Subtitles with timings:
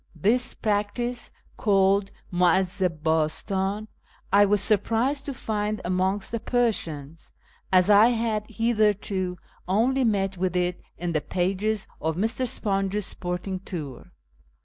[0.15, 3.87] This practice (called muivdzi hastan)
[4.33, 7.31] I was surprised to find amongst the Persians,
[7.71, 9.37] as I had hitherto
[9.67, 12.47] only met with it in the pages of Mr.
[12.47, 14.11] SiJonges Sporting Tour.